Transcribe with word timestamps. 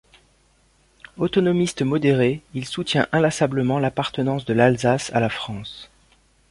Autonomiste 1.19 1.83
modéré, 1.83 2.41
il 2.55 2.65
soutient 2.65 3.07
inlassablement 3.11 3.77
l'appartenance 3.77 4.45
de 4.45 4.53
l'Alsace 4.53 5.11
à 5.13 5.19
la 5.19 5.29
France. 5.29 5.91